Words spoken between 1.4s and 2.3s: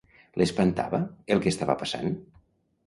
que estava passant?